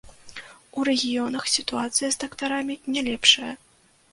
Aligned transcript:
У 0.77 0.85
рэгіёнах 0.89 1.45
сітуацыя 1.57 2.09
з 2.15 2.25
дактарамі 2.25 2.81
не 2.97 3.01
лепшая. 3.11 3.53